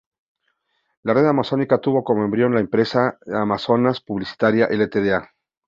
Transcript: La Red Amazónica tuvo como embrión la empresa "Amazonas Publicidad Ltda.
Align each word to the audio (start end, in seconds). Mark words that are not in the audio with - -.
La 1.03 1.13
Red 1.13 1.27
Amazónica 1.27 1.79
tuvo 1.79 2.03
como 2.03 2.23
embrión 2.25 2.55
la 2.55 2.59
empresa 2.59 3.19
"Amazonas 3.31 4.01
Publicidad 4.01 4.71
Ltda. 4.71 5.29